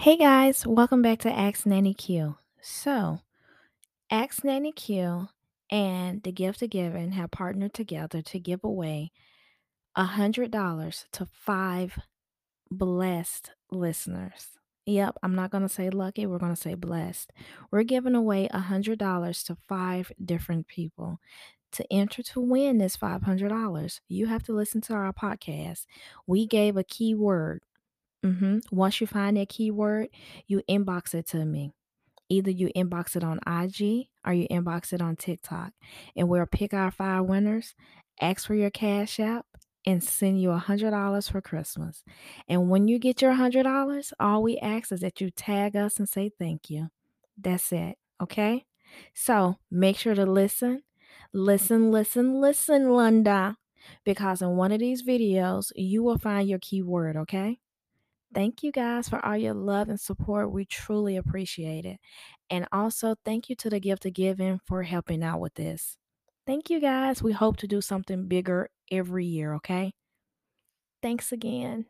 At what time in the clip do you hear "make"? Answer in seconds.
49.70-49.96